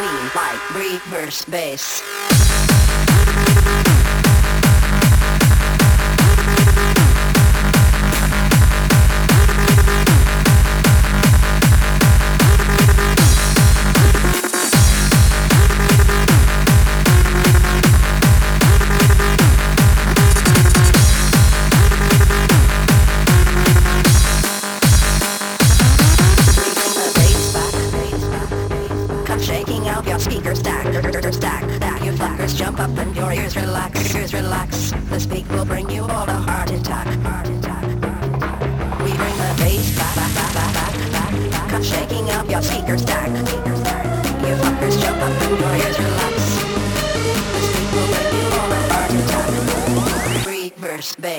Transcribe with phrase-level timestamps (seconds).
[0.00, 2.39] We like reverse bass.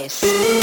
[0.01, 0.60] Reverse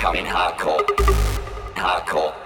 [0.00, 0.82] coming hardcore.
[1.76, 2.39] Hardcore.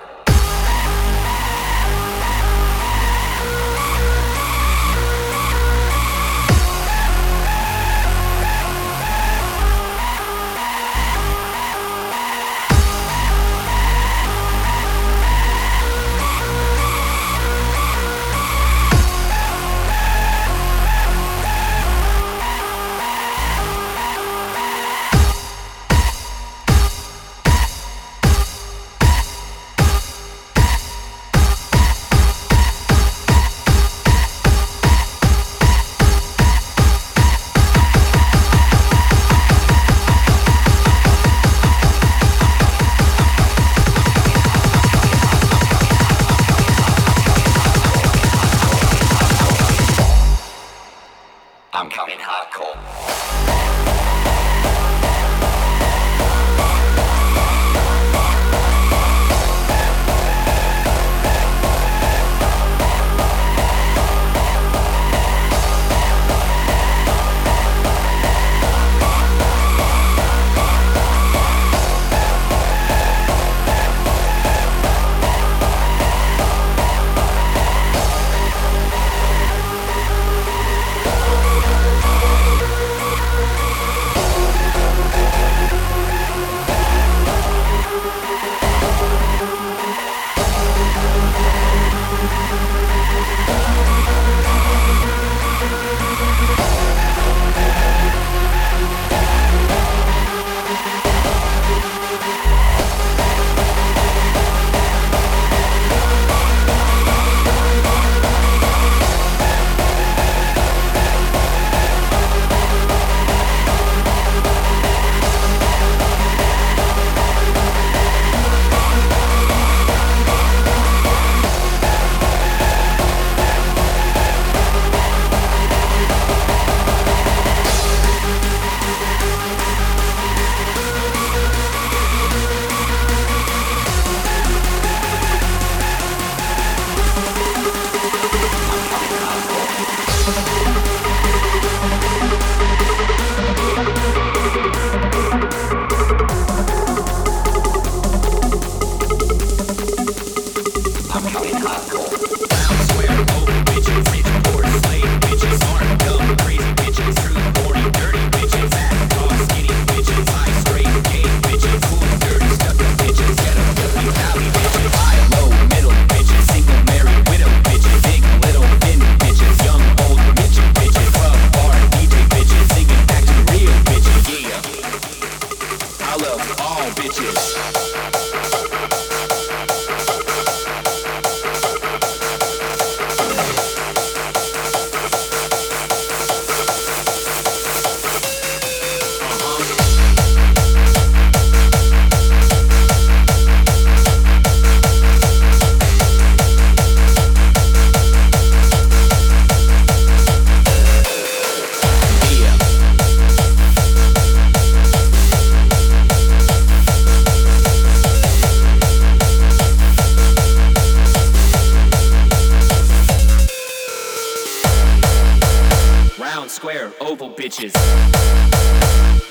[217.25, 217.73] Oval bitches.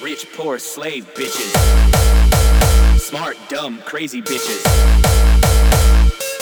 [0.01, 1.51] Rich, poor, slave bitches.
[2.99, 4.61] Smart, dumb, crazy bitches.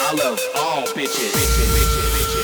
[0.02, 1.32] I love all bitches.
[1.32, 2.41] bitches, bitches, bitches,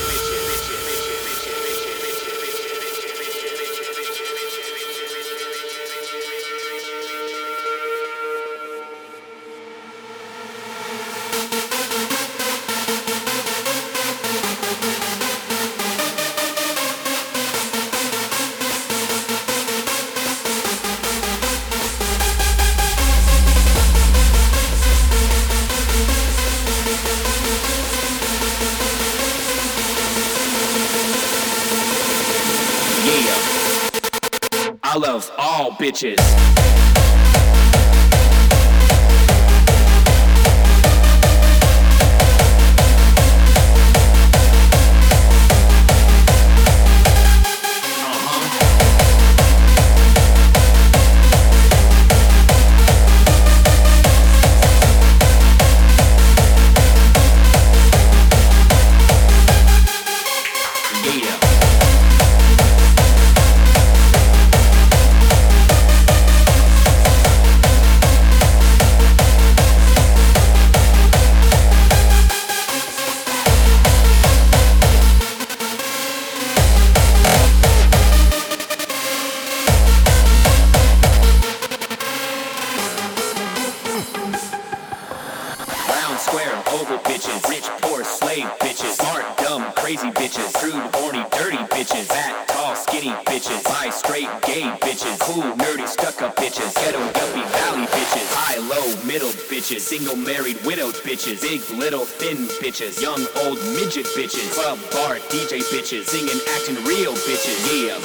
[99.50, 105.16] bitches, single, married, widowed bitches, big, little, thin bitches, young, old, midget bitches, club, bar,
[105.30, 107.98] DJ bitches, singing, acting real bitches, yeah.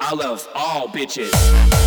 [0.00, 1.85] I love all bitches.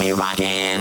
[0.00, 0.79] me rocking.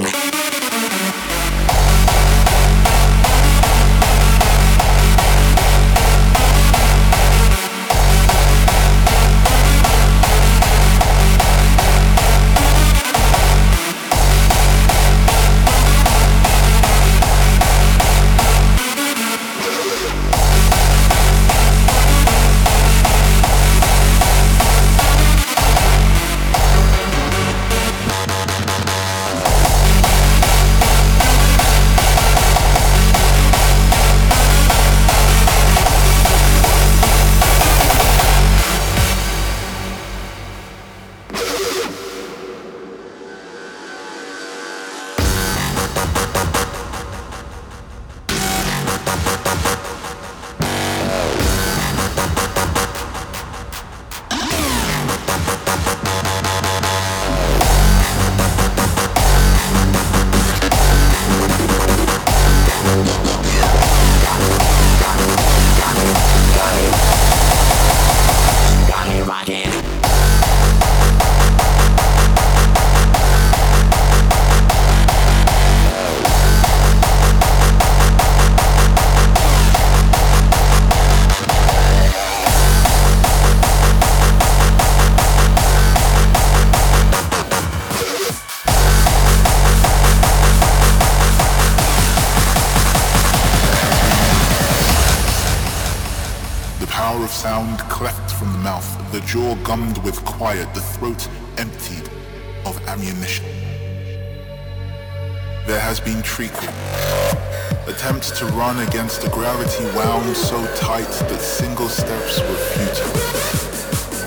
[107.87, 113.13] Attempts to run against the gravity wound so tight that single steps were futile,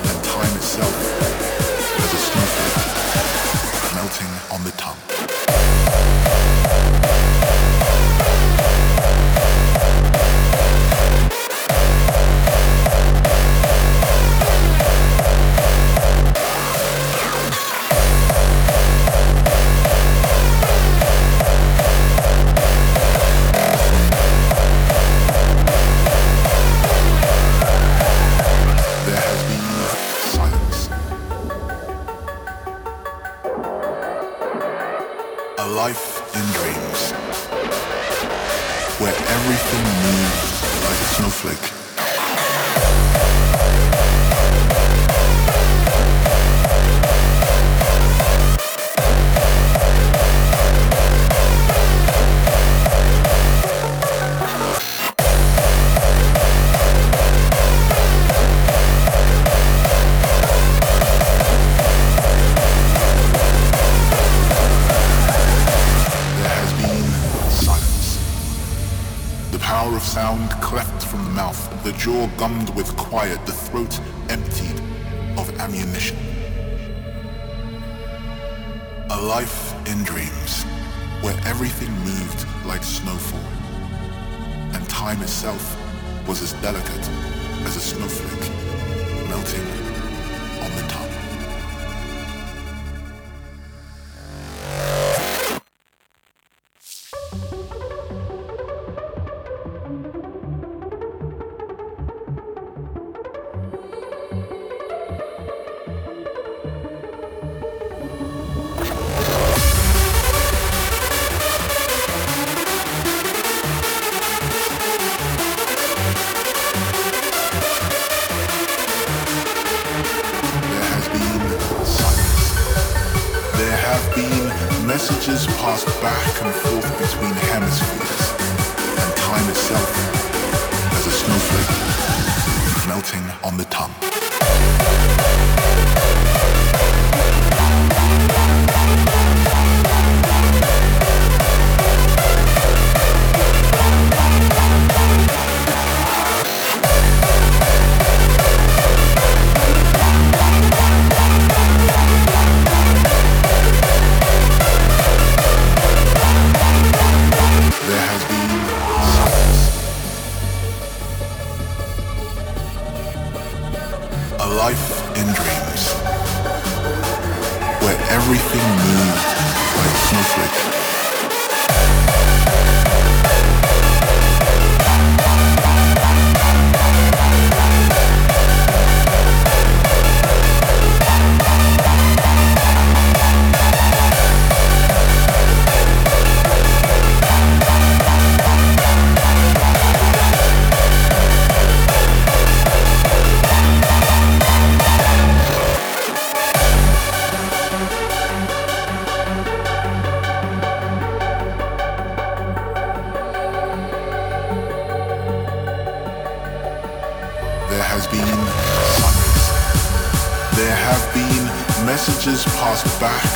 [0.08, 0.96] and time itself
[2.04, 2.92] as a snowflake
[3.94, 5.01] melting on the tongue.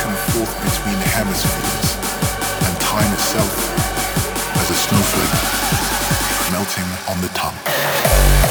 [0.07, 1.97] And forth between hemispheres,
[2.65, 3.51] and time itself
[4.55, 5.67] as a snowflake
[6.51, 8.46] melting on the tongue.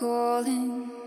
[0.00, 0.99] Calling.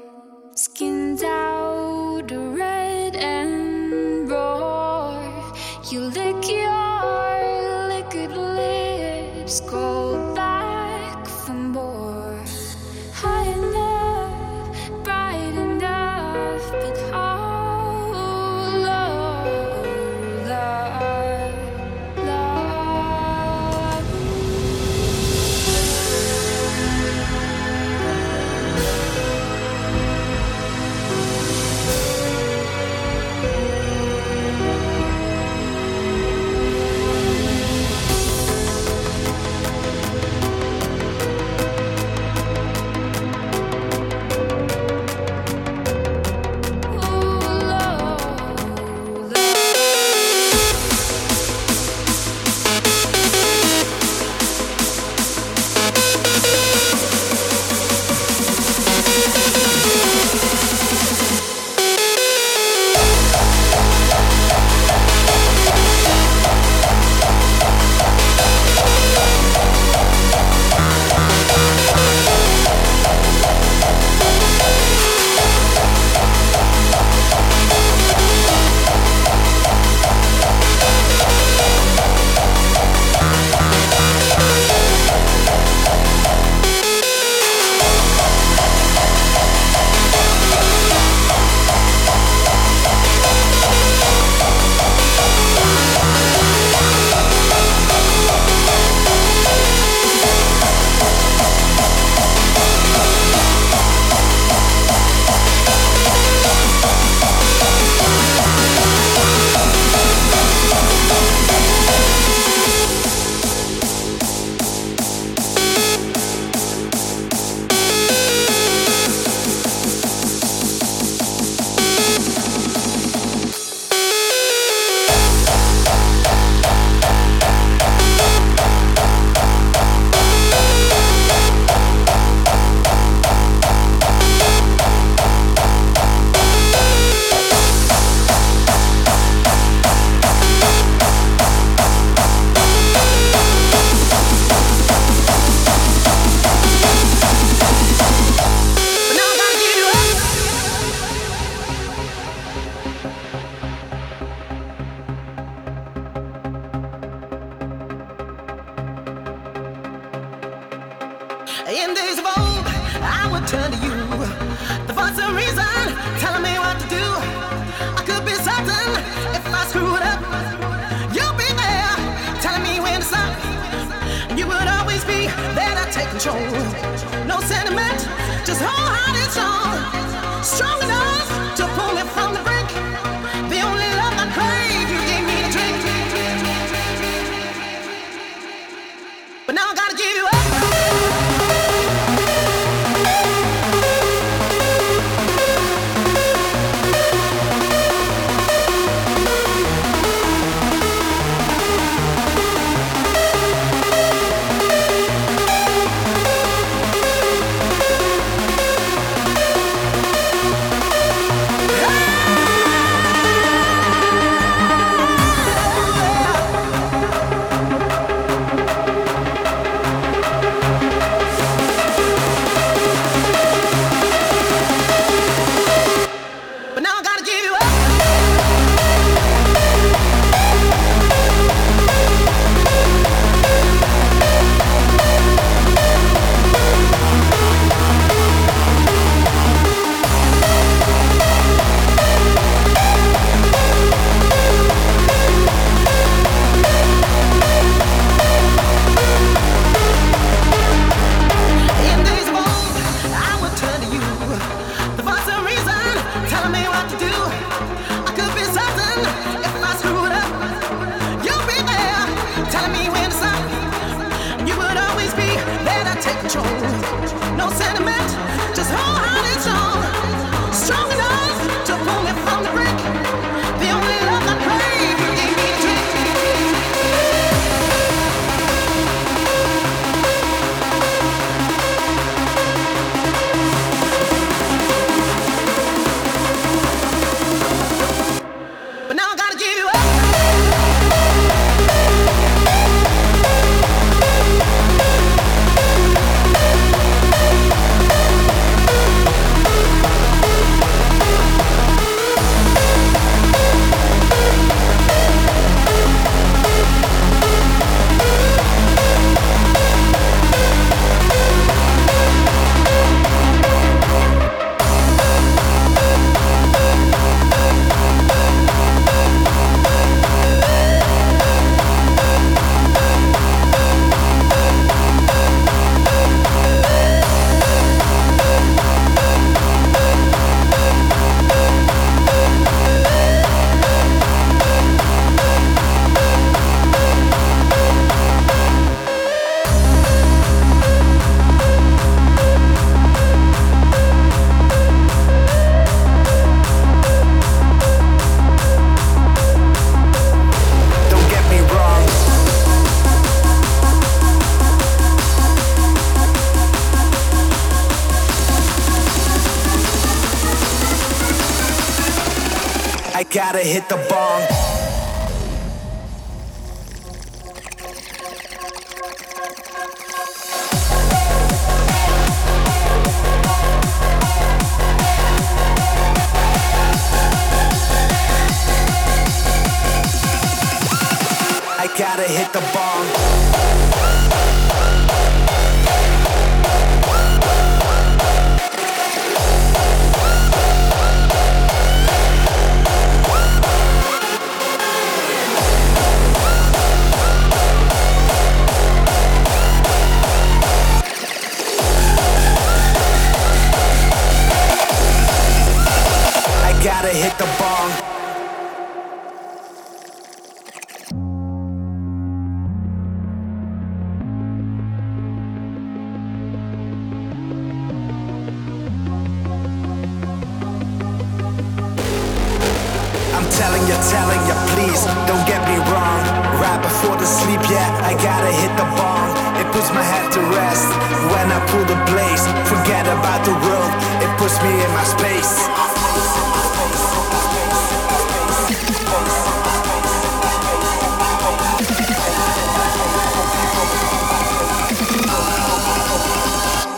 [423.90, 426.00] Telling you, please don't get me wrong.
[426.40, 429.10] Right before the sleep, yeah, I gotta hit the bong.
[429.40, 430.68] It puts my head to rest
[431.12, 432.24] when I pull the blaze.
[432.48, 433.72] Forget about the world,
[434.04, 435.34] it puts me in my space.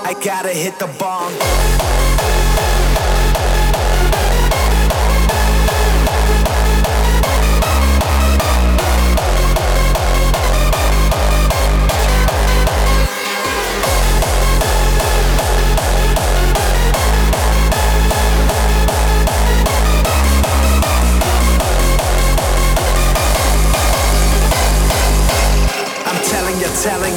[0.07, 1.84] I gotta hit the bong.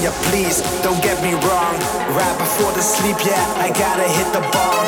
[0.09, 1.75] You, please don't get me wrong.
[2.17, 4.87] Right before the sleep, yeah, I gotta hit the bong.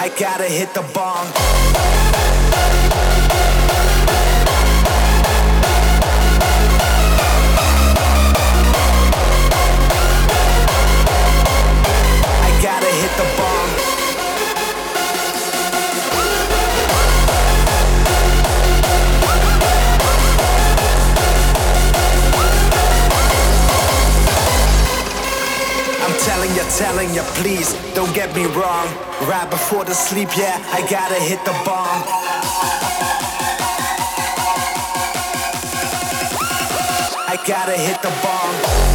[0.00, 1.61] I gotta hit the bong.
[26.78, 28.86] Telling you, please don't get me wrong.
[29.28, 32.02] Right before the sleep, yeah, I gotta hit the bong.
[37.28, 38.91] I gotta hit the bong.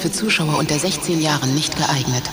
[0.00, 2.24] Für Zuschauer unter 16 Jahren nicht geeignet.